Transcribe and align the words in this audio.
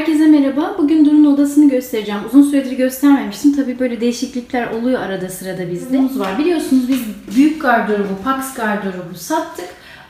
Herkese 0.00 0.26
merhaba. 0.26 0.74
Bugün 0.78 1.04
Duru'nun 1.04 1.34
odasını 1.34 1.70
göstereceğim. 1.70 2.20
Uzun 2.26 2.42
süredir 2.42 2.76
göstermemiştim. 2.76 3.56
Tabii 3.56 3.78
böyle 3.78 4.00
değişiklikler 4.00 4.70
oluyor 4.70 5.00
arada 5.00 5.28
sırada 5.28 5.70
bizde. 5.70 5.92
Durumumuz 5.92 6.20
var. 6.20 6.38
Biliyorsunuz 6.38 6.88
biz 6.88 7.00
büyük 7.36 7.62
gardırobu, 7.62 8.22
Pax 8.24 8.54
gardırobu 8.54 9.14
sattık. 9.14 9.64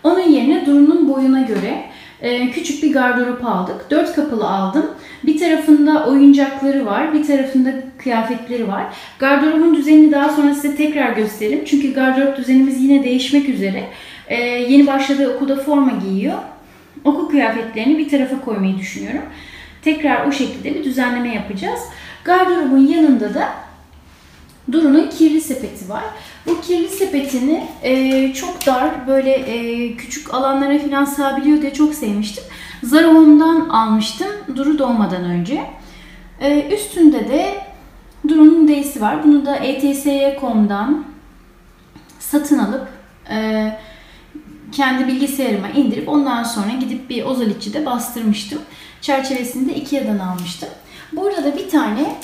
Onun 0.04 0.20
yerine 0.20 0.66
Duru'nun 0.66 1.08
boyuna 1.08 1.40
göre 1.40 1.84
e, 2.22 2.50
küçük 2.50 2.82
bir 2.82 2.92
gardırop 2.92 3.44
aldık. 3.44 3.90
Dört 3.90 4.14
kapılı 4.14 4.48
aldım. 4.48 4.86
Bir 5.26 5.38
tarafında 5.38 6.06
oyuncakları 6.06 6.86
var, 6.86 7.14
bir 7.14 7.24
tarafında 7.26 7.74
kıyafetleri 7.98 8.68
var. 8.68 8.84
Gardırobun 9.18 9.76
düzenini 9.76 10.12
daha 10.12 10.28
sonra 10.28 10.54
size 10.54 10.76
tekrar 10.76 11.12
gösteririm. 11.12 11.64
Çünkü 11.64 11.94
gardırop 11.94 12.36
düzenimiz 12.36 12.82
yine 12.82 13.04
değişmek 13.04 13.48
üzere. 13.48 13.84
E, 14.28 14.42
yeni 14.44 14.86
başladığı 14.86 15.36
okulda 15.36 15.56
forma 15.56 15.92
giyiyor. 16.08 16.38
Okul 17.04 17.28
kıyafetlerini 17.28 17.98
bir 17.98 18.08
tarafa 18.08 18.40
koymayı 18.40 18.78
düşünüyorum. 18.78 19.22
Tekrar 19.82 20.26
o 20.26 20.32
şekilde 20.32 20.74
bir 20.74 20.84
düzenleme 20.84 21.34
yapacağız. 21.34 21.80
Gardırobun 22.24 22.86
yanında 22.86 23.34
da 23.34 23.48
Duru'nun 24.72 25.10
kirli 25.10 25.40
sepeti 25.40 25.88
var. 25.88 26.04
Bu 26.46 26.60
kirli 26.60 26.88
sepetini 26.88 27.64
e, 27.82 28.32
çok 28.32 28.66
dar, 28.66 29.06
böyle 29.06 29.30
e, 29.30 29.96
küçük 29.96 30.34
alanlara 30.34 30.78
falan 30.78 31.04
sığabiliyor 31.04 31.62
diye 31.62 31.72
çok 31.72 31.94
sevmiştim. 31.94 32.44
Zara 32.82 33.06
Home'dan 33.06 33.68
almıştım 33.68 34.28
Duru 34.56 34.78
doğmadan 34.78 35.24
önce. 35.24 35.60
E, 36.40 36.74
üstünde 36.74 37.28
de 37.28 37.54
Duru'nun 38.28 38.68
D'si 38.68 39.00
var. 39.00 39.24
Bunu 39.24 39.46
da 39.46 39.56
etsy.com'dan 39.56 41.04
satın 42.18 42.58
alıp 42.58 42.88
e, 43.30 43.70
kendi 44.72 45.08
bilgisayarıma 45.08 45.68
indirip 45.68 46.08
ondan 46.08 46.42
sonra 46.42 46.70
gidip 46.80 47.10
bir 47.10 47.24
ozalitçide 47.24 47.86
bastırmıştım. 47.86 48.58
Çerçevesini 49.00 49.68
de 49.68 49.74
Ikea'dan 49.74 50.18
almıştım. 50.18 50.68
Burada 51.12 51.44
da 51.44 51.56
bir 51.56 51.68
tane 51.68 52.16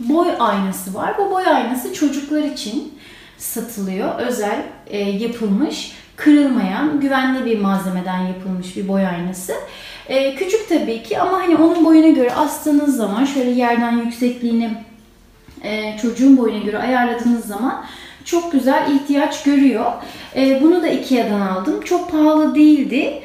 boy 0.00 0.28
aynası 0.38 0.94
var. 0.94 1.18
Bu 1.18 1.30
boy 1.30 1.46
aynası 1.46 1.94
çocuklar 1.94 2.42
için 2.42 2.94
satılıyor. 3.38 4.18
Özel 4.18 4.62
e, 4.86 4.98
yapılmış, 4.98 5.92
kırılmayan, 6.16 7.00
güvenli 7.00 7.44
bir 7.44 7.58
malzemeden 7.58 8.18
yapılmış 8.18 8.76
bir 8.76 8.88
boy 8.88 9.06
aynası. 9.06 9.52
E, 10.08 10.34
küçük 10.34 10.68
tabii 10.68 11.02
ki 11.02 11.20
ama 11.20 11.32
hani 11.32 11.56
onun 11.56 11.84
boyuna 11.84 12.08
göre 12.08 12.34
astığınız 12.34 12.96
zaman 12.96 13.24
şöyle 13.24 13.50
yerden 13.50 13.98
yüksekliğini 13.98 14.70
e, 15.62 15.98
çocuğun 16.02 16.36
boyuna 16.36 16.58
göre 16.58 16.78
ayarladığınız 16.78 17.44
zaman 17.44 17.84
çok 18.26 18.52
güzel 18.52 18.90
ihtiyaç 18.94 19.42
görüyor. 19.42 19.92
E, 20.36 20.62
bunu 20.62 20.82
da 20.82 20.88
Ikea'dan 20.88 21.40
aldım. 21.40 21.80
Çok 21.84 22.10
pahalı 22.10 22.54
değildi. 22.54 23.22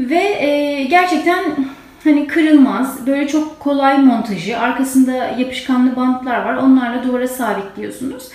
Ve 0.00 0.44
e, 0.44 0.84
gerçekten 0.84 1.44
hani 2.04 2.26
kırılmaz. 2.26 3.06
Böyle 3.06 3.28
çok 3.28 3.60
kolay 3.60 3.98
montajı. 3.98 4.58
Arkasında 4.58 5.12
yapışkanlı 5.12 5.96
bantlar 5.96 6.44
var. 6.44 6.54
Onlarla 6.54 7.04
duvara 7.04 7.28
sabitliyorsunuz. 7.28 8.28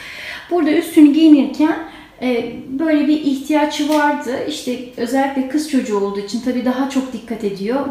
Burada 0.51 0.71
üstünü 0.71 1.13
giyinirken 1.13 1.77
e, 2.21 2.53
böyle 2.67 3.07
bir 3.07 3.21
ihtiyacı 3.21 3.89
vardı. 3.89 4.31
İşte 4.47 4.79
özellikle 4.97 5.49
kız 5.49 5.71
çocuğu 5.71 5.99
olduğu 5.99 6.19
için 6.19 6.41
tabii 6.41 6.65
daha 6.65 6.89
çok 6.89 7.13
dikkat 7.13 7.43
ediyor. 7.43 7.85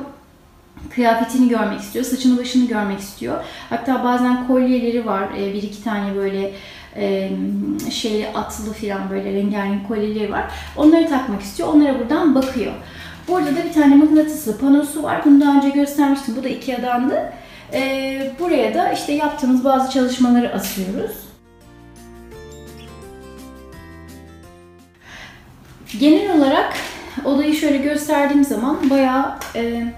Kıyafetini 0.95 1.49
görmek 1.49 1.81
istiyor, 1.81 2.05
saçını 2.05 2.39
başını 2.39 2.69
görmek 2.69 3.01
istiyor. 3.01 3.45
Hatta 3.71 4.05
bazen 4.05 4.47
kolyeleri 4.47 5.07
var. 5.07 5.29
Bir 5.55 5.63
iki 5.63 5.85
tane 5.85 6.17
böyle 6.17 6.53
e, 6.97 7.31
şeyli 7.91 8.29
atlı 8.29 8.73
falan 8.73 9.11
böyle 9.11 9.33
rengarenk 9.33 9.89
kolyeleri 9.89 10.33
var. 10.33 10.45
Onları 10.77 11.09
takmak 11.09 11.43
istiyor. 11.43 11.69
Onlara 11.69 11.99
buradan 11.99 12.35
bakıyor. 12.35 12.73
Burada 13.29 13.57
da 13.57 13.65
bir 13.65 13.73
tane 13.73 13.95
mıknatıslı 13.95 14.59
panosu 14.59 15.03
var. 15.03 15.23
Bunu 15.25 15.41
daha 15.41 15.57
önce 15.57 15.69
göstermiştim. 15.69 16.37
Bu 16.37 16.45
da 16.45 16.49
Ikea'dandı. 16.49 17.33
Ee, 17.73 18.31
buraya 18.41 18.75
da 18.75 18.93
işte 18.93 19.13
yaptığımız 19.13 19.65
bazı 19.65 19.93
çalışmaları 19.93 20.55
asıyoruz. 20.55 21.17
Genel 26.01 26.39
olarak 26.39 26.75
odayı 27.25 27.55
şöyle 27.55 27.77
gösterdiğim 27.77 28.45
zaman 28.45 28.91
bayağı 28.91 29.39
e, 29.57 29.93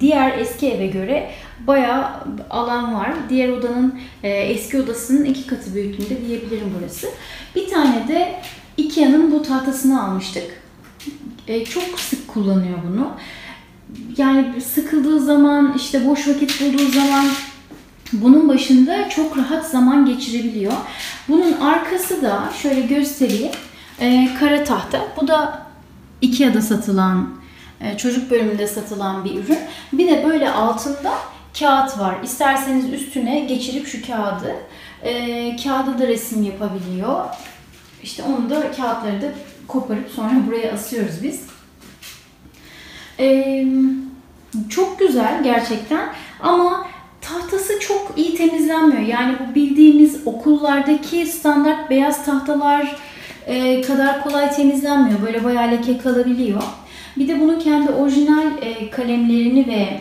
diğer 0.00 0.38
eski 0.38 0.68
eve 0.70 0.86
göre 0.86 1.30
bayağı 1.66 2.10
alan 2.50 2.94
var. 2.94 3.14
Diğer 3.28 3.48
odanın 3.48 3.98
e, 4.22 4.28
eski 4.28 4.82
odasının 4.82 5.24
iki 5.24 5.46
katı 5.46 5.74
büyüklüğünde 5.74 6.26
diyebilirim 6.26 6.74
burası. 6.80 7.08
Bir 7.54 7.68
tane 7.68 8.08
de 8.08 8.40
Ikea'nın 8.76 9.32
bu 9.32 9.42
tahtasını 9.42 10.02
almıştık. 10.04 10.62
E, 11.48 11.64
çok 11.64 12.00
sık 12.00 12.28
kullanıyor 12.28 12.78
bunu. 12.90 13.10
Yani 14.16 14.60
sıkıldığı 14.60 15.20
zaman, 15.20 15.74
işte 15.76 16.06
boş 16.06 16.28
vakit 16.28 16.60
bulduğu 16.60 16.88
zaman 16.88 17.26
bunun 18.12 18.48
başında 18.48 19.08
çok 19.08 19.38
rahat 19.38 19.66
zaman 19.66 20.06
geçirebiliyor. 20.06 20.72
Bunun 21.28 21.52
arkası 21.52 22.22
da 22.22 22.52
şöyle 22.62 22.80
göstereyim. 22.80 23.52
E, 24.00 24.28
kara 24.40 24.64
tahta. 24.64 25.00
Bu 25.20 25.28
da 25.28 25.66
Ikea'da 26.20 26.60
satılan, 26.62 27.28
çocuk 27.98 28.30
bölümünde 28.30 28.66
satılan 28.66 29.24
bir 29.24 29.34
ürün. 29.34 29.58
Bir 29.92 30.08
de 30.10 30.24
böyle 30.28 30.50
altında 30.50 31.12
kağıt 31.58 31.98
var. 31.98 32.16
İsterseniz 32.22 32.92
üstüne 32.92 33.40
geçirip 33.40 33.86
şu 33.86 34.06
kağıdı, 34.06 34.54
e, 35.02 35.56
kağıda 35.56 35.98
da 35.98 36.06
resim 36.06 36.42
yapabiliyor. 36.42 37.24
İşte 38.02 38.22
onu 38.22 38.50
da 38.50 38.72
kağıtları 38.72 39.22
da 39.22 39.26
koparıp 39.68 40.10
sonra 40.10 40.32
buraya 40.46 40.72
asıyoruz 40.72 41.22
biz. 41.22 41.40
Ee, 43.18 43.66
çok 44.68 44.98
güzel 44.98 45.42
gerçekten 45.42 46.08
ama 46.40 46.86
tahtası 47.20 47.80
çok 47.80 48.12
iyi 48.16 48.36
temizlenmiyor. 48.36 49.02
Yani 49.02 49.36
bu 49.40 49.54
bildiğimiz 49.54 50.26
okullardaki 50.26 51.26
standart 51.26 51.90
beyaz 51.90 52.24
tahtalar 52.24 52.96
e, 53.46 53.80
kadar 53.80 54.22
kolay 54.22 54.50
temizlenmiyor. 54.50 55.22
Böyle 55.22 55.44
bayağı 55.44 55.70
leke 55.70 55.98
kalabiliyor. 55.98 56.62
Bir 57.16 57.28
de 57.28 57.40
bunun 57.40 57.58
kendi 57.58 57.92
orijinal 57.92 58.46
e, 58.62 58.90
kalemlerini 58.90 59.66
ve 59.66 60.00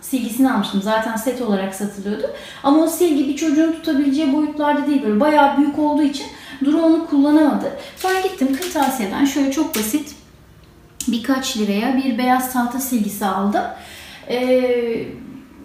silgisini 0.00 0.52
almıştım. 0.52 0.82
Zaten 0.82 1.16
set 1.16 1.42
olarak 1.42 1.74
satılıyordu. 1.74 2.30
Ama 2.62 2.82
o 2.82 2.86
silgi 2.86 3.28
bir 3.28 3.36
çocuğun 3.36 3.72
tutabileceği 3.72 4.32
boyutlarda 4.32 4.86
değil. 4.86 5.02
Böyle 5.02 5.20
bayağı 5.20 5.58
büyük 5.58 5.78
olduğu 5.78 6.02
için 6.02 6.26
Duru 6.64 6.82
onu 6.82 7.06
kullanamadı. 7.06 7.72
Sonra 7.96 8.20
gittim 8.20 8.56
kırtasiyeden 8.56 9.24
şöyle 9.24 9.52
çok 9.52 9.76
basit 9.76 10.14
birkaç 11.08 11.56
liraya 11.56 11.96
bir 11.96 12.18
beyaz 12.18 12.52
tahta 12.52 12.78
silgisi 12.78 13.26
aldım. 13.26 13.64
Ee, 14.28 15.04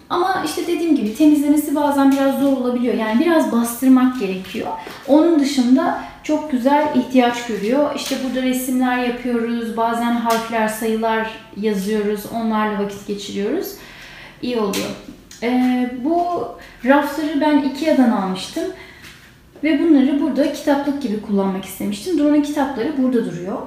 ama 0.09 0.43
işte 0.45 0.67
dediğim 0.67 0.95
gibi 0.95 1.15
temizlemesi 1.15 1.75
bazen 1.75 2.11
biraz 2.11 2.39
zor 2.39 2.57
olabiliyor. 2.57 2.93
Yani 2.93 3.19
biraz 3.19 3.51
bastırmak 3.51 4.19
gerekiyor. 4.19 4.67
Onun 5.07 5.39
dışında 5.39 6.03
çok 6.23 6.51
güzel 6.51 6.95
ihtiyaç 6.95 7.47
görüyor. 7.47 7.95
İşte 7.95 8.15
burada 8.23 8.41
resimler 8.41 8.97
yapıyoruz. 8.97 9.77
Bazen 9.77 10.11
harfler, 10.11 10.67
sayılar 10.67 11.31
yazıyoruz. 11.57 12.21
Onlarla 12.35 12.83
vakit 12.83 13.07
geçiriyoruz. 13.07 13.67
İyi 14.41 14.59
oluyor. 14.59 14.89
Ee, 15.43 15.91
bu 16.03 16.27
rafları 16.85 17.41
ben 17.41 17.57
Ikea'dan 17.57 18.11
almıştım. 18.11 18.63
Ve 19.63 19.79
bunları 19.79 20.21
burada 20.21 20.53
kitaplık 20.53 21.01
gibi 21.01 21.21
kullanmak 21.21 21.65
istemiştim. 21.65 22.19
Duru'nun 22.19 22.41
kitapları 22.41 22.93
burada 22.97 23.25
duruyor. 23.25 23.57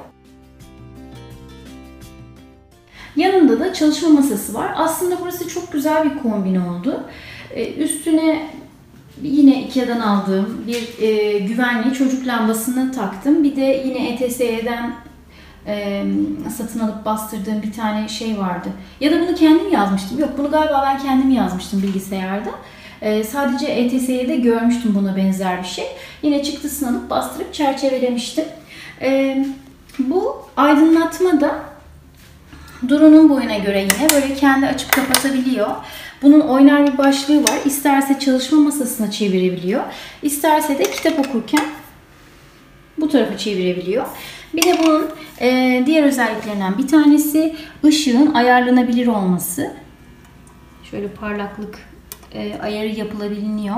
Yanında 3.18 3.60
da 3.60 3.74
çalışma 3.74 4.09
masası 4.09 4.54
var. 4.54 4.72
Aslında 4.76 5.16
burası 5.20 5.48
çok 5.48 5.72
güzel 5.72 6.04
bir 6.04 6.18
kombin 6.22 6.56
oldu. 6.56 7.03
Ee, 7.54 7.72
üstüne 7.72 8.42
yine 9.22 9.62
Ikea'dan 9.62 10.00
aldığım 10.00 10.65
bir 10.66 11.03
e, 11.03 11.38
güvenli 11.38 11.94
çocuk 11.94 12.26
lambasını 12.26 12.92
taktım. 12.92 13.44
Bir 13.44 13.56
de 13.56 13.82
yine 13.86 14.09
ETS'den 14.09 14.94
e, 15.66 16.04
satın 16.56 16.80
alıp 16.80 17.04
bastırdığım 17.04 17.62
bir 17.62 17.72
tane 17.72 18.09
şey 18.09 18.38
vardı. 18.38 18.68
Ya 19.00 19.12
da 19.12 19.20
bunu 19.20 19.34
kendim 19.34 19.72
yazmıştım. 19.72 20.18
Yok 20.18 20.30
bunu 20.38 20.50
galiba 20.50 20.82
ben 20.86 20.98
kendim 20.98 21.30
yazmıştım 21.30 21.82
bilgisayarda. 21.82 22.50
E, 23.03 23.24
sadece 23.24 23.66
ETS'de 23.66 24.36
görmüştüm 24.36 24.94
buna 24.94 25.16
benzer 25.16 25.62
bir 25.62 25.68
şey. 25.68 25.86
Yine 26.22 26.42
çıktısını 26.42 26.88
alıp 26.88 27.10
bastırıp 27.10 27.54
çerçevelemiştim. 27.54 28.44
E, 29.00 29.47
bu 29.98 30.36
aydınlatma 30.56 31.41
da 31.41 31.67
Duru'nun 32.89 33.28
boyuna 33.28 33.57
göre 33.57 33.80
yine 33.80 34.10
böyle 34.15 34.34
kendi 34.34 34.66
açıp 34.66 34.92
kapatabiliyor. 34.92 35.69
Bunun 36.22 36.41
oynar 36.41 36.92
bir 36.92 36.98
başlığı 36.98 37.42
var. 37.42 37.59
İsterse 37.65 38.19
çalışma 38.19 38.60
masasına 38.60 39.10
çevirebiliyor. 39.10 39.84
İsterse 40.22 40.78
de 40.78 40.83
kitap 40.83 41.19
okurken 41.19 41.65
bu 42.98 43.09
tarafa 43.09 43.39
çevirebiliyor. 43.39 44.07
Bir 44.54 44.63
de 44.63 44.78
bunun 44.78 45.07
e, 45.41 45.83
diğer 45.86 46.03
özelliklerinden 46.03 46.78
bir 46.78 46.89
tanesi 46.89 47.57
ışığın 47.84 48.34
ayarlanabilir 48.34 49.07
olması. 49.07 49.72
Şöyle 50.91 51.09
parlaklık 51.09 51.78
e, 52.34 52.59
ayarı 52.63 52.89
yapılabiliyor. 52.89 53.77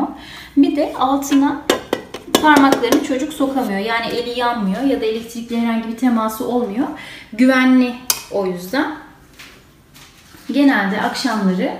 Bir 0.56 0.76
de 0.76 0.92
altına 0.98 1.62
parmaklarını 2.42 3.04
çocuk 3.04 3.32
sokamıyor. 3.32 3.78
Yani 3.78 4.06
eli 4.06 4.38
yanmıyor 4.38 4.82
ya 4.82 5.00
da 5.00 5.04
elektrikle 5.04 5.60
herhangi 5.60 5.88
bir 5.88 5.96
teması 5.96 6.48
olmuyor. 6.48 6.86
Güvenli 7.32 7.94
o 8.32 8.46
yüzden. 8.46 8.96
Genelde 10.52 11.02
akşamları 11.02 11.72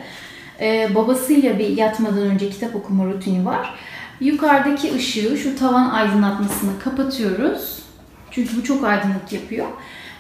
e, 0.61 0.95
babasıyla 0.95 1.59
bir 1.59 1.69
yatmadan 1.69 2.23
önce 2.23 2.51
kitap 2.51 2.77
okuma 2.77 3.05
rutini 3.05 3.47
var. 3.47 3.75
Yukarıdaki 4.21 4.95
ışığı, 4.95 5.37
şu 5.37 5.59
tavan 5.59 5.91
aydınlatmasını 5.91 6.79
kapatıyoruz. 6.85 7.83
Çünkü 8.31 8.57
bu 8.57 8.65
çok 8.65 8.85
aydınlık 8.85 9.33
yapıyor. 9.33 9.67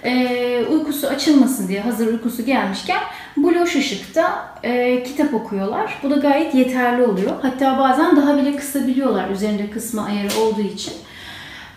E, 0.04 0.64
uykusu 0.70 1.06
açılmasın 1.06 1.68
diye 1.68 1.80
hazır 1.80 2.06
uykusu 2.06 2.44
gelmişken 2.44 3.00
bu 3.36 3.54
loş 3.54 3.76
ışıkta 3.76 4.54
e, 4.62 5.02
kitap 5.02 5.34
okuyorlar. 5.34 5.98
Bu 6.02 6.10
da 6.10 6.16
gayet 6.16 6.54
yeterli 6.54 7.02
oluyor. 7.02 7.32
Hatta 7.42 7.78
bazen 7.78 8.16
daha 8.16 8.36
bile 8.36 8.56
kısabiliyorlar 8.56 9.30
üzerinde 9.30 9.70
kısma 9.70 10.04
ayarı 10.04 10.40
olduğu 10.40 10.60
için. 10.60 10.92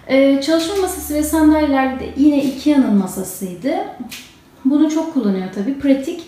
E, 0.07 0.41
çalışma 0.41 0.75
masası 0.75 1.13
ve 1.13 1.23
sandalyeler 1.23 1.99
de 1.99 2.09
yine 2.17 2.43
Ikea'nın 2.43 2.93
masasıydı. 2.93 3.75
Bunu 4.65 4.91
çok 4.91 5.13
kullanıyor 5.13 5.47
tabii. 5.55 5.79
Pratik. 5.79 6.21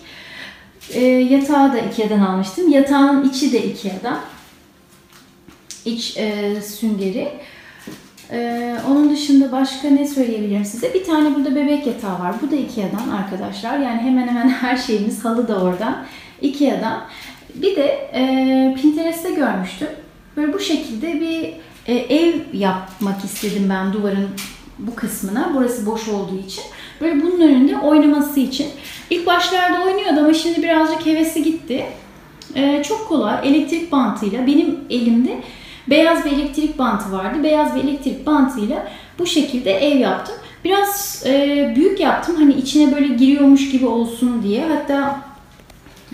E, 0.90 1.04
yatağı 1.04 1.72
da 1.72 1.78
Ikea'dan 1.78 2.20
almıştım. 2.20 2.68
Yatağın 2.68 3.28
içi 3.28 3.52
de 3.52 3.64
Ikea'dan. 3.64 4.20
İç 5.84 6.16
e, 6.16 6.56
süngeri. 6.62 7.32
Ee, 8.30 8.76
onun 8.88 9.10
dışında 9.10 9.52
başka 9.52 9.88
ne 9.88 10.06
söyleyebilirim 10.06 10.64
size? 10.64 10.94
Bir 10.94 11.04
tane 11.04 11.34
burada 11.34 11.54
bebek 11.54 11.86
yatağı 11.86 12.20
var. 12.20 12.34
Bu 12.42 12.50
da 12.50 12.56
Ikea'dan 12.56 13.08
arkadaşlar. 13.08 13.78
Yani 13.78 14.00
hemen 14.00 14.28
hemen 14.28 14.48
her 14.60 14.76
şeyimiz 14.76 15.24
halı 15.24 15.48
da 15.48 15.62
oradan. 15.62 16.04
Ikea'dan. 16.40 17.04
Bir 17.54 17.76
de 17.76 18.10
e, 18.14 18.74
Pinterest'te 18.82 19.30
görmüştüm. 19.30 19.88
Böyle 20.36 20.52
bu 20.52 20.60
şekilde 20.60 21.20
bir 21.20 21.52
e, 21.86 21.94
ev 21.94 22.34
yapmak 22.52 23.24
istedim 23.24 23.66
ben 23.70 23.92
duvarın 23.92 24.28
bu 24.78 24.94
kısmına. 24.94 25.52
Burası 25.54 25.86
boş 25.86 26.08
olduğu 26.08 26.38
için. 26.38 26.64
Böyle 27.00 27.22
bunun 27.22 27.40
önünde 27.40 27.78
oynaması 27.78 28.40
için. 28.40 28.66
İlk 29.10 29.26
başlarda 29.26 29.82
oynuyordu 29.82 30.20
ama 30.20 30.34
şimdi 30.34 30.62
birazcık 30.62 31.06
hevesi 31.06 31.42
gitti. 31.42 31.86
E, 32.54 32.82
çok 32.82 33.08
kolay 33.08 33.48
elektrik 33.48 33.92
bantıyla 33.92 34.46
benim 34.46 34.78
elimde 34.90 35.40
Beyaz 35.90 36.24
bir 36.24 36.32
elektrik 36.32 36.78
bantı 36.78 37.12
vardı. 37.12 37.42
Beyaz 37.42 37.76
bir 37.76 37.84
elektrik 37.84 38.26
bantıyla 38.26 38.88
bu 39.18 39.26
şekilde 39.26 39.72
ev 39.72 39.98
yaptım. 39.98 40.34
Biraz 40.64 41.22
e, 41.26 41.72
büyük 41.76 42.00
yaptım. 42.00 42.36
Hani 42.36 42.54
içine 42.54 42.94
böyle 42.94 43.06
giriyormuş 43.06 43.70
gibi 43.70 43.86
olsun 43.86 44.42
diye. 44.42 44.64
Hatta 44.68 45.20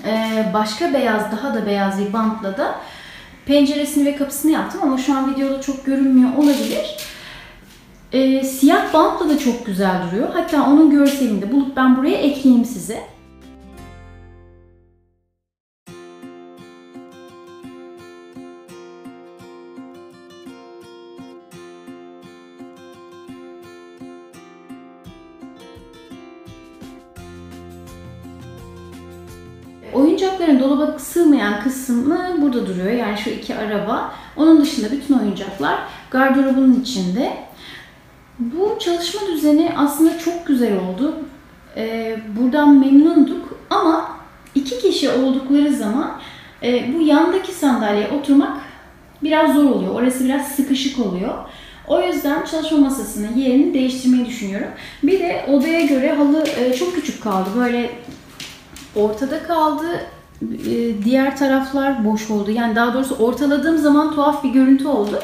e, 0.07 0.45
başka 0.55 0.95
beyaz, 0.95 1.33
daha 1.33 1.55
da 1.55 1.67
beyaz 1.67 2.01
bir 2.01 2.13
bantla 2.13 2.57
da 2.57 2.75
penceresini 3.47 4.05
ve 4.07 4.17
kapısını 4.17 4.53
yaptım. 4.53 4.81
Ama 4.83 4.99
şu 4.99 5.17
an 5.17 5.35
videoda 5.35 5.61
çok 5.61 5.87
görünmüyor 5.87 6.31
olabilir. 6.37 6.97
E, 8.13 8.45
siyah 8.45 8.95
bantla 8.95 9.29
da 9.29 9.39
çok 9.39 9.67
güzel 9.67 10.03
duruyor. 10.07 10.29
Hatta 10.33 10.67
onun 10.67 10.91
görselini 10.91 11.43
de 11.43 11.53
bulup 11.53 11.77
ben 11.77 11.97
buraya 11.97 12.17
ekleyeyim 12.17 12.65
size. 12.65 13.03
Oyuncakların 29.93 30.61
dolaba 30.61 30.99
sığmayan 30.99 31.63
kısmı 31.63 32.43
burada 32.43 32.67
duruyor. 32.67 32.91
Yani 32.91 33.19
şu 33.19 33.31
iki 33.31 33.57
araba. 33.57 34.13
Onun 34.37 34.61
dışında 34.61 34.91
bütün 34.91 35.19
oyuncaklar 35.19 35.79
gardırobunun 36.11 36.81
içinde. 36.81 37.53
Bu 38.39 38.79
çalışma 38.79 39.21
düzeni 39.27 39.73
aslında 39.77 40.19
çok 40.19 40.47
güzel 40.47 40.73
oldu. 40.79 41.15
Ee, 41.77 42.19
buradan 42.41 42.79
memnunduk 42.79 43.59
ama 43.71 44.11
iki 44.55 44.79
kişi 44.79 45.11
oldukları 45.11 45.75
zaman 45.75 46.13
e, 46.63 46.95
bu 46.95 47.03
yandaki 47.03 47.53
sandalyeye 47.53 48.11
oturmak 48.11 48.59
biraz 49.23 49.55
zor 49.55 49.65
oluyor. 49.65 49.95
Orası 49.95 50.25
biraz 50.25 50.49
sıkışık 50.49 51.07
oluyor. 51.07 51.35
O 51.89 52.03
yüzden 52.03 52.45
çalışma 52.45 52.79
masasının 52.79 53.37
yerini 53.37 53.75
değiştirmeyi 53.75 54.27
düşünüyorum. 54.27 54.69
Bir 55.03 55.21
de 55.21 55.45
odaya 55.49 55.87
göre 55.87 56.13
halı 56.13 56.45
e, 56.59 56.75
çok 56.75 56.95
küçük 56.95 57.23
kaldı. 57.23 57.49
Böyle 57.57 57.91
ortada 58.97 59.43
kaldı. 59.43 59.87
E, 60.43 61.05
diğer 61.05 61.37
taraflar 61.37 62.05
boş 62.05 62.31
oldu. 62.31 62.51
Yani 62.51 62.77
daha 62.77 62.95
doğrusu 62.95 63.15
ortaladığım 63.15 63.79
zaman 63.79 64.15
tuhaf 64.15 64.45
bir 64.45 64.51
görüntü 64.51 64.89
oldu. 64.89 65.23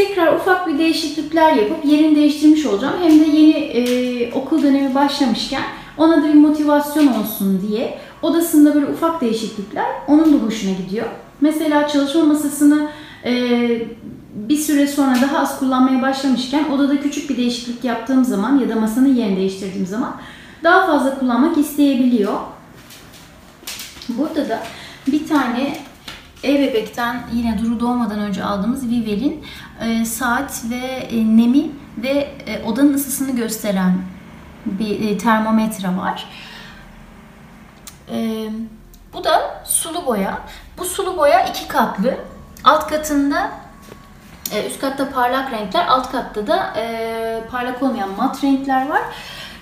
Tekrar 0.00 0.36
ufak 0.36 0.66
bir 0.66 0.78
değişiklikler 0.78 1.52
yapıp 1.52 1.84
yerini 1.84 2.16
değiştirmiş 2.16 2.66
olacağım. 2.66 2.94
Hem 3.02 3.20
de 3.20 3.24
yeni 3.24 3.50
e, 3.58 4.32
okul 4.32 4.62
dönemi 4.62 4.94
başlamışken 4.94 5.62
ona 5.98 6.22
da 6.22 6.28
bir 6.28 6.34
motivasyon 6.34 7.06
olsun 7.06 7.68
diye 7.68 7.98
odasında 8.22 8.74
böyle 8.74 8.86
ufak 8.86 9.20
değişiklikler 9.20 9.86
onun 10.08 10.32
da 10.32 10.46
hoşuna 10.46 10.72
gidiyor. 10.72 11.06
Mesela 11.40 11.88
çalışma 11.88 12.24
masasını 12.24 12.88
e, 13.24 13.32
bir 14.34 14.56
süre 14.56 14.86
sonra 14.86 15.14
daha 15.22 15.38
az 15.38 15.58
kullanmaya 15.58 16.02
başlamışken 16.02 16.64
odada 16.64 17.00
küçük 17.00 17.30
bir 17.30 17.36
değişiklik 17.36 17.84
yaptığım 17.84 18.24
zaman 18.24 18.58
ya 18.58 18.68
da 18.68 18.80
masanın 18.80 19.14
yerini 19.14 19.36
değiştirdiğim 19.36 19.86
zaman 19.86 20.16
daha 20.64 20.86
fazla 20.86 21.18
kullanmak 21.18 21.58
isteyebiliyor. 21.58 22.34
Burada 24.08 24.48
da 24.48 24.62
bir 25.06 25.28
tane 25.28 25.76
e-bebekten 26.44 27.22
yine 27.32 27.58
Duru 27.58 27.80
doğmadan 27.80 28.18
önce 28.18 28.44
aldığımız 28.44 28.88
Vivel'in 28.88 29.44
e, 29.80 30.04
saat 30.04 30.62
ve 30.70 30.86
e, 30.86 31.16
nemi 31.16 31.70
ve 31.98 32.34
e, 32.46 32.62
odanın 32.64 32.94
ısısını 32.94 33.36
gösteren 33.36 34.02
bir 34.66 35.10
e, 35.10 35.18
termometre 35.18 35.96
var. 35.96 36.28
E, 38.12 38.48
bu 39.12 39.24
da 39.24 39.62
sulu 39.64 40.06
boya. 40.06 40.38
Bu 40.78 40.84
sulu 40.84 41.16
boya 41.16 41.46
iki 41.46 41.68
katlı. 41.68 42.14
Alt 42.64 42.88
katında 42.88 43.50
e, 44.52 44.66
üst 44.66 44.80
katta 44.80 45.10
parlak 45.10 45.52
renkler, 45.52 45.86
alt 45.86 46.12
katta 46.12 46.46
da 46.46 46.74
e, 46.76 47.44
parlak 47.50 47.82
olmayan 47.82 48.10
mat 48.16 48.44
renkler 48.44 48.88
var. 48.88 49.02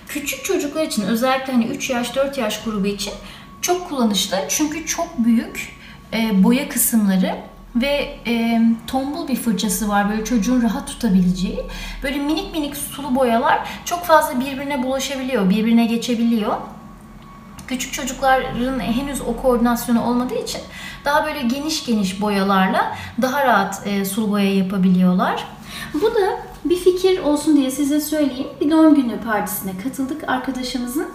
Küçük 0.09 0.45
çocuklar 0.45 0.83
için 0.83 1.03
özellikle 1.03 1.53
hani 1.53 1.67
3 1.67 1.91
yaş 1.91 2.17
4 2.17 2.39
yaş 2.39 2.63
grubu 2.65 2.87
için 2.87 3.13
çok 3.61 3.89
kullanışlı. 3.89 4.37
Çünkü 4.49 4.87
çok 4.87 5.19
büyük 5.19 5.78
e, 6.13 6.45
boya 6.45 6.69
kısımları 6.69 7.37
ve 7.77 8.19
e, 8.27 8.63
tombul 8.87 9.29
bir 9.29 9.37
fırçası 9.37 9.89
var 9.89 10.11
böyle 10.11 10.25
çocuğun 10.25 10.63
rahat 10.63 10.87
tutabileceği. 10.87 11.65
Böyle 12.03 12.19
minik 12.19 12.53
minik 12.53 12.77
sulu 12.77 13.15
boyalar 13.15 13.69
çok 13.85 14.05
fazla 14.05 14.41
birbirine 14.41 14.83
bulaşabiliyor, 14.83 15.51
birbirine 15.51 15.87
geçebiliyor. 15.87 16.57
Küçük 17.67 17.93
çocukların 17.93 18.81
henüz 18.81 19.21
o 19.21 19.37
koordinasyonu 19.37 20.05
olmadığı 20.05 20.43
için 20.43 20.61
daha 21.05 21.27
böyle 21.27 21.43
geniş 21.43 21.87
geniş 21.87 22.21
boyalarla 22.21 22.97
daha 23.23 23.45
rahat 23.45 23.87
e, 23.87 24.05
sulu 24.05 24.31
boya 24.31 24.55
yapabiliyorlar. 24.55 25.45
Bu 25.95 26.15
da 26.15 26.41
bir 26.65 26.77
fikir 26.77 27.19
olsun 27.19 27.57
diye 27.57 27.71
size 27.71 28.01
söyleyeyim. 28.01 28.49
Bir 28.61 28.71
doğum 28.71 28.95
günü 28.95 29.21
partisine 29.21 29.73
katıldık 29.83 30.29
arkadaşımızın. 30.29 31.09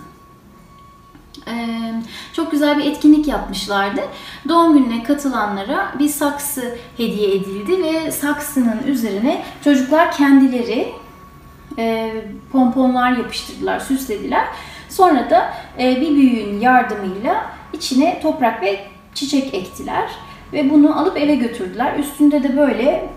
Çok 2.34 2.52
güzel 2.52 2.78
bir 2.78 2.86
etkinlik 2.86 3.28
yapmışlardı. 3.28 4.02
Doğum 4.50 4.74
gününe 4.74 5.04
katılanlara 5.04 5.94
bir 6.00 6.08
saksı 6.08 6.78
hediye 6.98 7.36
edildi 7.36 7.84
ve 7.84 8.12
saksının 8.12 8.84
üzerine 8.88 9.44
çocuklar 9.63 10.12
kendileri 10.12 10.94
pomponlar 12.52 13.12
yapıştırdılar, 13.12 13.80
süslediler. 13.80 14.46
Sonra 14.90 15.30
da 15.30 15.54
bir 15.80 16.16
büyüğün 16.16 16.60
yardımıyla 16.60 17.46
içine 17.74 18.20
toprak 18.22 18.62
ve 18.62 18.80
çiçek 19.13 19.54
ektiler 19.54 20.10
ve 20.54 20.70
bunu 20.70 21.00
alıp 21.00 21.18
eve 21.18 21.36
götürdüler. 21.36 22.00
Üstünde 22.00 22.44
de 22.44 22.58
böyle 22.58 23.10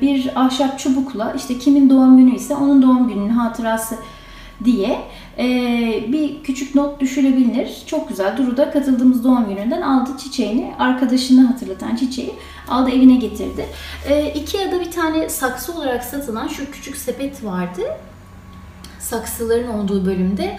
bir 0.00 0.30
ahşap 0.34 0.78
çubukla 0.78 1.34
işte 1.36 1.58
kimin 1.58 1.90
doğum 1.90 2.16
günü 2.16 2.34
ise 2.34 2.54
onun 2.56 2.82
doğum 2.82 3.08
gününün 3.08 3.28
hatırası 3.28 3.96
diye 4.64 4.98
bir 6.12 6.42
küçük 6.42 6.74
not 6.74 7.00
düşülebilir. 7.00 7.82
Çok 7.86 8.08
güzel. 8.08 8.36
Duru 8.36 8.56
da 8.56 8.70
katıldığımız 8.70 9.24
doğum 9.24 9.48
gününden 9.48 9.82
aldı 9.82 10.10
çiçeğini, 10.18 10.74
arkadaşını 10.78 11.46
hatırlatan 11.46 11.96
çiçeği 11.96 12.32
aldı 12.68 12.90
evine 12.90 13.16
getirdi. 13.16 13.66
E, 14.08 14.32
Ikea'da 14.34 14.80
bir 14.80 14.90
tane 14.90 15.28
saksı 15.28 15.74
olarak 15.74 16.04
satılan 16.04 16.48
şu 16.48 16.70
küçük 16.70 16.96
sepet 16.96 17.44
vardı. 17.44 17.82
Saksıların 18.98 19.68
olduğu 19.68 20.06
bölümde. 20.06 20.58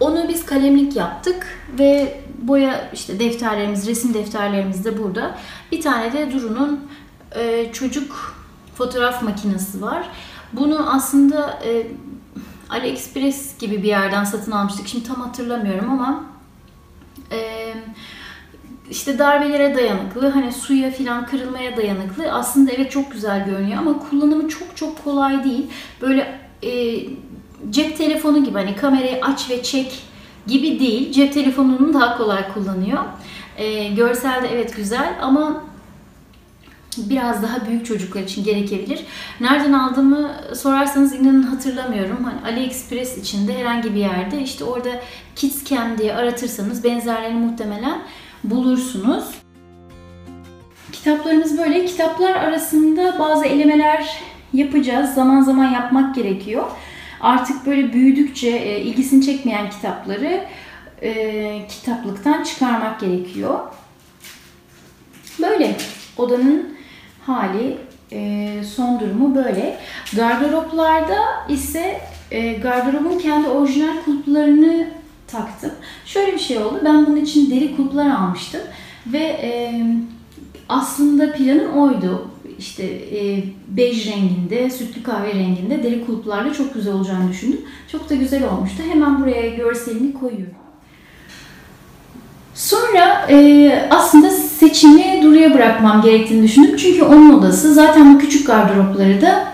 Onu 0.00 0.28
biz 0.28 0.46
kalemlik 0.46 0.96
yaptık 0.96 1.46
ve 1.78 2.20
boya 2.42 2.90
işte 2.92 3.20
defterlerimiz, 3.20 3.86
resim 3.86 4.14
defterlerimiz 4.14 4.84
de 4.84 4.98
burada. 4.98 5.38
Bir 5.72 5.80
tane 5.80 6.12
de 6.12 6.32
Duru'nun 6.32 6.80
e, 7.36 7.72
çocuk 7.72 8.36
fotoğraf 8.74 9.22
makinesi 9.22 9.82
var. 9.82 10.08
Bunu 10.52 10.94
aslında 10.94 11.60
e, 11.64 11.86
AliExpress 12.72 13.58
gibi 13.58 13.82
bir 13.82 13.88
yerden 13.88 14.24
satın 14.24 14.52
almıştık. 14.52 14.88
Şimdi 14.88 15.06
tam 15.06 15.16
hatırlamıyorum 15.16 15.90
ama 15.90 16.24
e, 17.32 17.72
işte 18.90 19.18
darbelere 19.18 19.74
dayanıklı, 19.74 20.28
hani 20.28 20.52
suya 20.52 20.90
filan 20.90 21.26
kırılmaya 21.26 21.76
dayanıklı. 21.76 22.32
Aslında 22.32 22.72
evet 22.72 22.90
çok 22.90 23.12
güzel 23.12 23.44
görünüyor 23.44 23.78
ama 23.78 23.98
kullanımı 23.98 24.48
çok 24.48 24.76
çok 24.76 25.04
kolay 25.04 25.44
değil. 25.44 25.66
Böyle 26.00 26.40
e, 26.62 27.00
cep 27.70 27.98
telefonu 27.98 28.44
gibi 28.44 28.58
hani 28.58 28.76
kamerayı 28.76 29.24
aç 29.24 29.50
ve 29.50 29.62
çek 29.62 30.02
gibi 30.46 30.80
değil. 30.80 31.12
Cep 31.12 31.34
telefonunu 31.34 31.94
daha 31.94 32.16
kolay 32.16 32.52
kullanıyor. 32.54 33.02
E, 33.56 33.88
görselde 33.88 34.48
evet 34.48 34.76
güzel 34.76 35.18
ama 35.22 35.64
biraz 36.96 37.42
daha 37.42 37.66
büyük 37.66 37.86
çocuklar 37.86 38.22
için 38.22 38.44
gerekebilir. 38.44 39.04
Nereden 39.40 39.72
aldığımı 39.72 40.30
sorarsanız 40.54 41.14
inanın 41.14 41.42
hatırlamıyorum. 41.42 42.24
Hani 42.24 42.52
AliExpress 42.52 43.18
içinde 43.18 43.58
herhangi 43.58 43.94
bir 43.94 44.00
yerde 44.00 44.42
işte 44.42 44.64
orada 44.64 44.90
Kids 45.36 45.64
Cam 45.64 45.98
diye 45.98 46.14
aratırsanız 46.14 46.84
benzerlerini 46.84 47.46
muhtemelen 47.46 48.02
bulursunuz. 48.44 49.24
Kitaplarımız 50.92 51.58
böyle. 51.58 51.86
Kitaplar 51.86 52.30
arasında 52.30 53.18
bazı 53.18 53.44
elemeler 53.44 54.22
yapacağız. 54.52 55.14
Zaman 55.14 55.40
zaman 55.40 55.70
yapmak 55.70 56.14
gerekiyor. 56.14 56.64
Artık 57.20 57.66
böyle 57.66 57.92
büyüdükçe 57.92 58.48
e, 58.48 58.80
ilgisini 58.80 59.26
çekmeyen 59.26 59.70
kitapları 59.70 60.44
e, 61.02 61.66
kitaplıktan 61.68 62.42
çıkarmak 62.42 63.00
gerekiyor. 63.00 63.60
Böyle 65.42 65.76
odanın 66.16 66.71
hali 67.26 67.78
e, 68.12 68.48
son 68.76 69.00
durumu 69.00 69.34
böyle. 69.34 69.78
Gardıroplarda 70.16 71.18
ise 71.48 72.00
e, 72.30 72.52
gardırobun 72.52 73.18
kendi 73.18 73.48
orijinal 73.48 74.02
kulplarını 74.04 74.86
taktım. 75.26 75.70
Şöyle 76.06 76.32
bir 76.32 76.38
şey 76.38 76.58
oldu. 76.58 76.80
Ben 76.84 77.06
bunun 77.06 77.16
için 77.16 77.50
deri 77.50 77.76
kulplar 77.76 78.10
almıştım 78.10 78.60
ve 79.06 79.18
e, 79.18 79.84
aslında 80.68 81.32
planım 81.32 81.78
oydu. 81.78 82.28
İşte 82.58 82.84
e, 82.84 83.44
bej 83.68 84.06
renginde, 84.06 84.70
sütlü 84.70 85.02
kahve 85.02 85.34
renginde 85.34 85.82
deri 85.82 86.06
kulplarla 86.06 86.52
çok 86.52 86.74
güzel 86.74 86.94
olacağını 86.94 87.30
düşündüm. 87.30 87.60
Çok 87.92 88.10
da 88.10 88.14
güzel 88.14 88.48
olmuştu. 88.48 88.82
Hemen 88.90 89.20
buraya 89.20 89.48
görselini 89.48 90.14
koyuyorum. 90.14 90.54
Sonra 92.54 93.26
e, 93.30 93.88
aslında 93.90 94.30
seçimi 94.62 95.22
Duru'ya 95.22 95.54
bırakmam 95.54 96.02
gerektiğini 96.02 96.42
düşündüm. 96.42 96.76
Çünkü 96.76 97.02
onun 97.02 97.32
odası 97.32 97.74
zaten 97.74 98.14
bu 98.14 98.18
küçük 98.18 98.46
gardıropları 98.46 99.20
da 99.20 99.44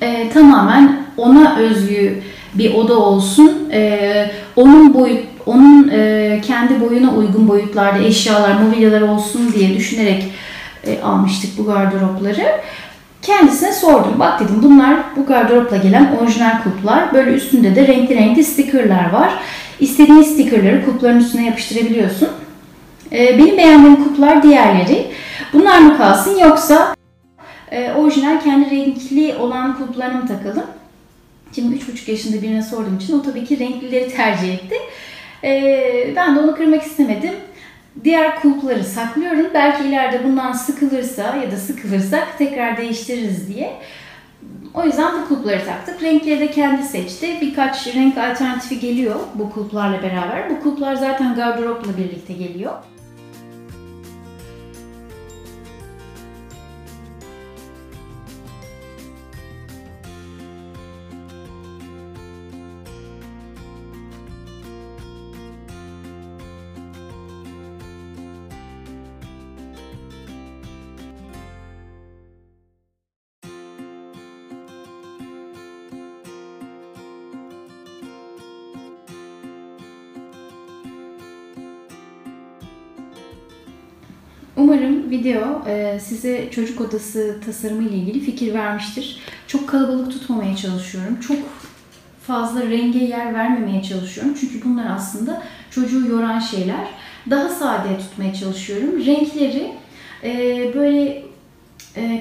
e, 0.00 0.30
tamamen 0.30 0.96
ona 1.16 1.56
özgü 1.56 2.22
bir 2.54 2.74
oda 2.74 2.98
olsun. 2.98 3.68
E, 3.72 4.30
onun 4.56 4.94
boyut, 4.94 5.20
onun 5.46 5.88
e, 5.88 6.40
kendi 6.46 6.80
boyuna 6.80 7.14
uygun 7.14 7.48
boyutlarda 7.48 7.98
eşyalar, 7.98 8.60
mobilyalar 8.60 9.00
olsun 9.00 9.52
diye 9.52 9.74
düşünerek 9.76 10.24
e, 10.86 11.02
almıştık 11.02 11.58
bu 11.58 11.64
gardıropları. 11.64 12.46
Kendisine 13.22 13.72
sordum. 13.72 14.14
Bak 14.18 14.40
dedim 14.40 14.60
bunlar 14.62 14.96
bu 15.16 15.26
gardıropla 15.26 15.76
gelen 15.76 16.16
orijinal 16.20 16.62
kuplar. 16.62 17.14
Böyle 17.14 17.30
üstünde 17.30 17.74
de 17.74 17.86
renkli 17.86 18.14
renkli 18.14 18.44
stickerlar 18.44 19.12
var. 19.12 19.32
İstediğin 19.80 20.22
stickerları 20.22 20.84
kupların 20.84 21.20
üstüne 21.20 21.46
yapıştırabiliyorsun. 21.46 22.28
Ee, 23.12 23.38
benim 23.38 23.56
beğendiğim 23.56 24.04
kuplar 24.04 24.42
diğerleri. 24.42 25.06
Bunlar 25.52 25.78
mı 25.78 25.96
kalsın 25.96 26.38
yoksa 26.38 26.94
e, 27.70 27.92
orijinal 27.92 28.40
kendi 28.40 28.70
renkli 28.70 29.34
olan 29.34 29.78
kuplarını 29.78 30.22
mı 30.22 30.28
takalım? 30.28 30.66
Şimdi 31.54 31.76
3,5 31.76 32.10
yaşında 32.10 32.42
birine 32.42 32.62
sorduğum 32.62 32.96
için 32.96 33.18
o 33.18 33.22
tabii 33.22 33.44
ki 33.44 33.58
renklileri 33.58 34.10
tercih 34.10 34.54
etti. 34.54 34.76
Ee, 35.44 36.12
ben 36.16 36.36
de 36.36 36.40
onu 36.40 36.56
kırmak 36.56 36.82
istemedim. 36.82 37.34
Diğer 38.04 38.40
kulpları 38.40 38.84
saklıyorum. 38.84 39.46
Belki 39.54 39.88
ileride 39.88 40.24
bundan 40.24 40.52
sıkılırsa 40.52 41.36
ya 41.36 41.52
da 41.52 41.56
sıkılırsak 41.56 42.38
tekrar 42.38 42.76
değiştiririz 42.76 43.54
diye. 43.54 43.72
O 44.74 44.84
yüzden 44.84 45.12
bu 45.22 45.28
kulpları 45.28 45.64
taktık. 45.64 46.02
Renkleri 46.02 46.40
de 46.40 46.50
kendi 46.50 46.82
seçti. 46.82 47.38
Birkaç 47.40 47.86
renk 47.94 48.18
alternatifi 48.18 48.80
geliyor 48.80 49.16
bu 49.34 49.50
kulplarla 49.50 50.02
beraber. 50.02 50.50
Bu 50.50 50.62
kulplar 50.62 50.94
zaten 50.94 51.34
gardıropla 51.34 51.96
birlikte 51.96 52.32
geliyor. 52.32 52.72
Umarım 84.58 85.10
video 85.10 85.62
e, 85.68 86.00
size 86.00 86.50
çocuk 86.50 86.80
odası 86.80 87.36
tasarımı 87.46 87.82
ile 87.82 87.96
ilgili 87.96 88.20
fikir 88.20 88.54
vermiştir. 88.54 89.20
Çok 89.46 89.68
kalabalık 89.68 90.12
tutmamaya 90.12 90.56
çalışıyorum. 90.56 91.20
Çok 91.20 91.36
fazla 92.26 92.62
renge 92.62 92.98
yer 92.98 93.34
vermemeye 93.34 93.82
çalışıyorum. 93.82 94.34
Çünkü 94.40 94.64
bunlar 94.64 94.86
aslında 94.90 95.42
çocuğu 95.70 96.06
yoran 96.08 96.38
şeyler. 96.38 96.88
Daha 97.30 97.48
sade 97.48 97.98
tutmaya 97.98 98.34
çalışıyorum. 98.34 99.06
Renkleri 99.06 99.72
e, 100.24 100.30
böyle 100.74 101.22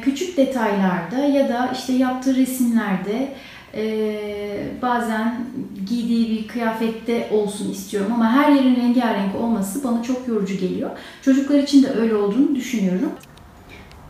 küçük 0.01 0.37
detaylarda 0.37 1.17
ya 1.17 1.49
da 1.49 1.71
işte 1.73 1.93
yaptığı 1.93 2.35
resimlerde 2.35 3.33
ee, 3.73 4.67
bazen 4.81 5.45
giydiği 5.85 6.29
bir 6.29 6.47
kıyafette 6.47 7.29
olsun 7.31 7.71
istiyorum 7.71 8.11
ama 8.15 8.31
her 8.31 8.51
yerin 8.51 8.75
rengarenk 8.75 9.35
olması 9.35 9.83
bana 9.83 10.03
çok 10.03 10.27
yorucu 10.27 10.57
geliyor. 10.57 10.89
Çocuklar 11.21 11.59
için 11.59 11.83
de 11.83 11.89
öyle 11.89 12.15
olduğunu 12.15 12.55
düşünüyorum. 12.55 13.11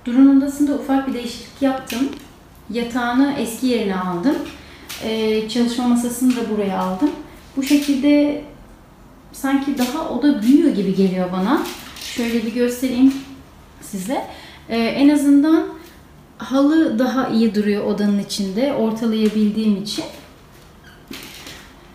Duru'nun 0.05 0.37
odasında 0.37 0.73
ufak 0.73 1.07
bir 1.07 1.13
değişiklik 1.13 1.61
yaptım. 1.61 2.09
Yatağını 2.69 3.33
eski 3.39 3.67
yerine 3.67 3.95
aldım. 3.95 4.35
Ee, 5.03 5.49
çalışma 5.49 5.87
masasını 5.87 6.35
da 6.35 6.49
buraya 6.49 6.79
aldım. 6.79 7.09
Bu 7.57 7.63
şekilde 7.63 8.41
sanki 9.31 9.77
daha 9.77 10.09
oda 10.09 10.41
büyüyor 10.41 10.75
gibi 10.75 10.95
geliyor 10.95 11.31
bana. 11.31 11.61
Şöyle 12.01 12.45
bir 12.45 12.53
göstereyim 12.53 13.13
size. 13.81 14.27
Ee, 14.69 14.77
en 14.77 15.09
azından 15.09 15.65
halı 16.37 16.99
daha 16.99 17.27
iyi 17.27 17.55
duruyor 17.55 17.85
odanın 17.85 18.19
içinde 18.19 18.73
ortalayabildiğim 18.73 19.83
için. 19.83 20.05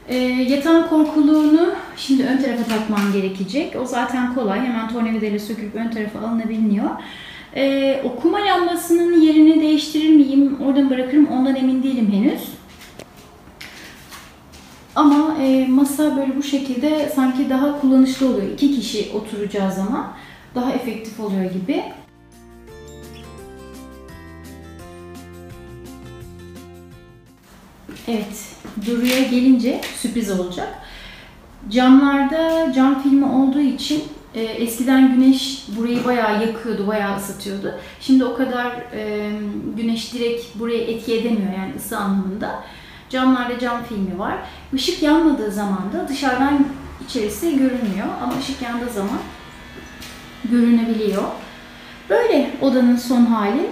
E, 0.09 0.17
yatağın 0.49 0.89
korkuluğunu 0.89 1.73
şimdi 1.97 2.25
ön 2.25 2.43
tarafa 2.43 2.65
takmam 2.65 3.13
gerekecek. 3.13 3.77
O 3.83 3.87
zaten 3.87 4.35
kolay. 4.35 4.61
Hemen 4.61 4.89
tornavidayla 4.89 5.39
sökülüp 5.39 5.75
ön 5.75 5.91
tarafa 5.91 6.19
alınabiliyor. 6.19 6.91
E, 7.57 8.01
okuma 8.05 8.39
lambasının 8.39 9.21
yerini 9.21 9.61
değiştirir 9.61 10.17
miyim? 10.17 10.59
Oradan 10.67 10.91
bırakırım. 10.91 11.27
Ondan 11.27 11.57
emin 11.57 11.83
değilim 11.83 12.13
henüz. 12.13 12.43
Ama 14.95 15.37
e, 15.41 15.67
masa 15.67 16.17
böyle 16.17 16.37
bu 16.37 16.43
şekilde 16.43 17.13
sanki 17.15 17.51
daha 17.51 17.81
kullanışlı 17.81 18.29
oluyor. 18.29 18.53
İki 18.53 18.75
kişi 18.75 19.11
oturacağı 19.15 19.73
zaman 19.73 20.13
daha 20.55 20.73
efektif 20.73 21.21
oluyor 21.21 21.51
gibi. 21.51 21.83
Evet, 28.09 28.47
Duru'ya 28.87 29.23
gelince 29.23 29.81
sürpriz 29.97 30.41
olacak. 30.41 30.69
Camlarda 31.71 32.73
cam 32.73 33.03
filmi 33.03 33.25
olduğu 33.25 33.61
için 33.61 34.05
e, 34.35 34.41
eskiden 34.41 35.15
güneş 35.15 35.65
burayı 35.77 36.05
bayağı 36.05 36.47
yakıyordu, 36.47 36.87
bayağı 36.87 37.17
ısıtıyordu. 37.17 37.75
Şimdi 38.01 38.25
o 38.25 38.37
kadar 38.37 38.73
e, 38.95 39.31
güneş 39.77 40.15
direkt 40.15 40.59
buraya 40.59 40.79
etki 40.79 41.15
edemiyor 41.15 41.53
yani 41.59 41.73
ısı 41.77 41.99
anlamında. 41.99 42.63
Camlarda 43.11 43.59
cam 43.59 43.85
filmi 43.85 44.19
var. 44.19 44.39
Işık 44.73 45.03
yanmadığı 45.03 45.51
zaman 45.53 45.93
da 45.93 46.09
dışarıdan 46.09 46.67
içerisi 47.09 47.51
görünmüyor 47.59 48.07
ama 48.23 48.33
ışık 48.39 48.63
yandığı 48.63 48.93
zaman 48.93 49.19
görünebiliyor. 50.45 51.23
Böyle 52.11 52.51
odanın 52.61 52.97
son 52.97 53.25
hali. 53.27 53.71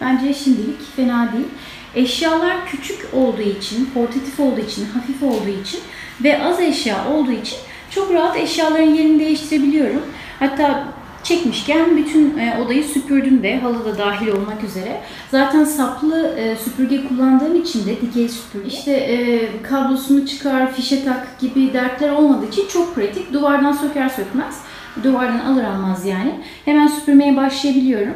Bence 0.00 0.34
şimdilik 0.34 0.96
fena 0.96 1.32
değil. 1.32 1.46
Eşyalar 1.94 2.66
küçük 2.66 3.14
olduğu 3.14 3.42
için, 3.42 3.90
portatif 3.94 4.40
olduğu 4.40 4.60
için, 4.60 4.86
hafif 4.94 5.22
olduğu 5.22 5.60
için 5.62 5.80
ve 6.24 6.42
az 6.42 6.60
eşya 6.60 7.08
olduğu 7.08 7.32
için 7.32 7.58
çok 7.90 8.12
rahat 8.12 8.36
eşyaların 8.36 8.94
yerini 8.94 9.20
değiştirebiliyorum. 9.20 10.02
Hatta 10.38 10.88
çekmişken 11.24 11.96
bütün 11.96 12.38
e, 12.38 12.58
odayı 12.64 12.84
süpürdüm 12.84 13.42
de 13.42 13.58
halı 13.58 13.84
da 13.84 13.98
dahil 13.98 14.28
olmak 14.28 14.64
üzere. 14.64 15.00
Zaten 15.30 15.64
saplı 15.64 16.34
e, 16.38 16.56
süpürge 16.56 17.08
kullandığım 17.08 17.62
için 17.62 17.86
de 17.86 18.00
dikey 18.00 18.28
süpürge. 18.28 18.68
İşte 18.68 18.92
e, 18.92 19.48
kablosunu 19.62 20.26
çıkar, 20.26 20.72
fişe 20.72 21.04
tak 21.04 21.40
gibi 21.40 21.72
dertler 21.72 22.10
olmadığı 22.10 22.48
için 22.48 22.68
çok 22.68 22.94
pratik. 22.94 23.32
Duvardan 23.32 23.72
söker 23.72 24.08
sökmez. 24.08 24.60
Duvardan 25.02 25.38
alır 25.38 25.64
almaz 25.64 26.06
yani. 26.06 26.40
Hemen 26.64 26.86
süpürmeye 26.86 27.36
başlayabiliyorum. 27.36 28.14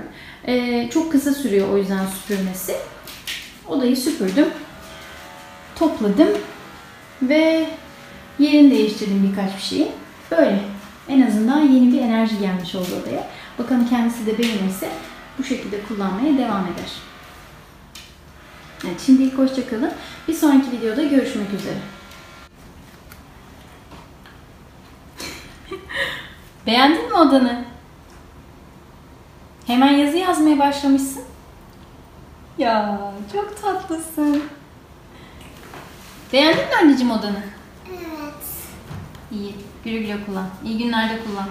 Çok 0.90 1.12
kısa 1.12 1.32
sürüyor 1.32 1.68
o 1.72 1.78
yüzden 1.78 2.06
süpürmesi. 2.06 2.72
Odayı 3.68 3.96
süpürdüm. 3.96 4.46
Topladım 5.76 6.28
ve 7.22 7.68
Yerini 8.38 8.70
değiştirdim 8.70 9.28
birkaç 9.30 9.56
bir 9.56 9.62
şeyi. 9.62 9.92
Böyle. 10.30 10.60
En 11.08 11.26
azından 11.26 11.60
yeni 11.60 11.92
bir 11.92 12.00
enerji 12.00 12.38
gelmiş 12.38 12.74
oldu 12.74 12.88
odaya. 13.02 13.28
Bakalım 13.58 13.88
kendisi 13.88 14.26
de 14.26 14.38
beğenirse 14.38 14.88
bu 15.38 15.44
şekilde 15.44 15.82
kullanmaya 15.82 16.38
devam 16.38 16.64
eder. 16.64 16.92
Evet, 18.84 19.00
şimdilik 19.06 19.38
hoşçakalın. 19.38 19.92
Bir 20.28 20.34
sonraki 20.34 20.72
videoda 20.72 21.02
görüşmek 21.02 21.54
üzere. 21.54 21.78
Beğendin 26.66 27.06
mi 27.06 27.14
odanı? 27.14 27.64
Hemen 29.66 29.92
yazı 29.92 30.16
yazmaya 30.16 30.58
başlamışsın. 30.58 31.22
Ya 32.58 32.98
çok 33.32 33.62
tatlısın. 33.62 34.42
Beğendin 36.32 36.64
mi 36.64 36.74
anneciğim 36.82 37.10
odanı? 37.10 37.42
Evet. 37.88 38.44
İyi. 39.32 39.54
Güle 39.84 39.98
güle 39.98 40.24
kullan. 40.26 40.46
İyi 40.64 40.78
günlerde 40.78 41.18
kullan. 41.24 41.48